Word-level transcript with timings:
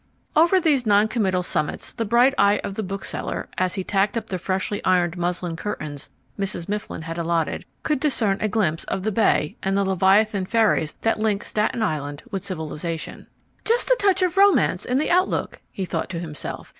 Over 0.35 0.59
these 0.59 0.83
noncommittal 0.83 1.43
summits 1.43 1.93
the 1.93 2.05
bright 2.05 2.33
eye 2.35 2.57
of 2.63 2.73
the 2.73 2.81
bookseller, 2.81 3.47
as 3.59 3.75
he 3.75 3.83
tacked 3.83 4.17
up 4.17 4.25
the 4.31 4.39
freshly 4.39 4.83
ironed 4.83 5.15
muslin 5.15 5.55
curtains 5.55 6.09
Mrs. 6.39 6.67
Mifflin 6.67 7.03
had 7.03 7.19
allotted, 7.19 7.65
could 7.83 7.99
discern 7.99 8.39
a 8.41 8.47
glimpse 8.47 8.83
of 8.85 9.03
the 9.03 9.11
bay 9.11 9.57
and 9.61 9.77
the 9.77 9.85
leviathan 9.85 10.45
ferries 10.45 10.95
that 11.01 11.19
link 11.19 11.43
Staten 11.43 11.83
Island 11.83 12.23
with 12.31 12.43
civilization. 12.43 13.27
"Just 13.63 13.91
a 13.91 13.95
touch 13.99 14.23
of 14.23 14.37
romance 14.37 14.85
in 14.85 14.97
the 14.97 15.11
outlook," 15.11 15.61
he 15.69 15.85
thought 15.85 16.09
to 16.09 16.19
himself. 16.19 16.69